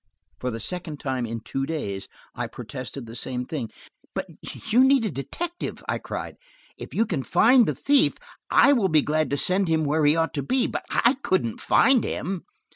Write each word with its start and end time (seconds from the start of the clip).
For 0.39 0.49
the 0.49 0.59
second 0.59 0.99
time 0.99 1.27
in 1.27 1.41
two 1.41 1.67
days 1.67 2.07
I 2.33 2.47
protested 2.47 3.05
the 3.05 3.15
same 3.15 3.45
thing. 3.45 3.69
"But 4.15 4.27
you 4.71 4.83
need 4.83 5.05
a 5.05 5.11
detective," 5.11 5.83
I 5.87 5.99
cried. 5.99 6.37
"If 6.75 6.95
you 6.95 7.05
can 7.05 7.21
find 7.21 7.67
the 7.67 7.75
thief 7.75 8.15
I 8.49 8.73
will 8.73 8.89
be 8.89 9.03
glad 9.03 9.29
to 9.29 9.37
send 9.37 9.67
him 9.67 9.83
where 9.85 10.03
he 10.03 10.15
ought 10.15 10.33
to 10.33 10.41
be, 10.41 10.65
but 10.65 10.85
I 10.89 11.17
couldn't 11.21 11.61
find 11.61 12.03
him." 12.03 12.45